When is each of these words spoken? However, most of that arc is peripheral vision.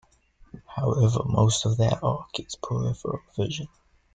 However, 0.65 1.19
most 1.25 1.63
of 1.63 1.77
that 1.77 2.01
arc 2.01 2.39
is 2.39 2.55
peripheral 2.55 3.19
vision. 3.37 3.67